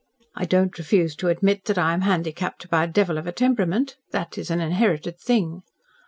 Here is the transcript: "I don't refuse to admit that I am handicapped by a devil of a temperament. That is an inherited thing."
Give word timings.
"I 0.35 0.45
don't 0.45 0.79
refuse 0.79 1.15
to 1.17 1.27
admit 1.27 1.65
that 1.65 1.77
I 1.77 1.93
am 1.93 2.01
handicapped 2.01 2.71
by 2.71 2.85
a 2.85 2.87
devil 2.87 3.19
of 3.19 3.27
a 3.27 3.31
temperament. 3.31 3.97
That 4.09 4.35
is 4.35 4.49
an 4.49 4.59
inherited 4.59 5.19
thing." 5.19 5.61